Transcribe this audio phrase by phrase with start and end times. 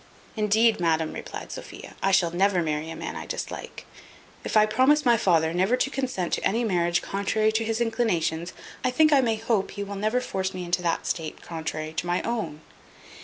[0.35, 3.85] "Indeed, madam," replied Sophia, "I shall never marry a man I dislike.
[4.43, 8.51] If I promise my father never to consent to any marriage contrary to his inclinations,
[8.83, 12.07] I think I may hope he will never force me into that state contrary to
[12.07, 12.61] my own."